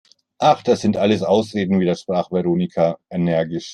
Ach, 0.39 0.63
das 0.63 0.81
sind 0.81 0.97
alles 0.97 1.21
Ausreden!, 1.21 1.79
widersprach 1.79 2.31
Veronika 2.31 2.97
energisch. 3.11 3.69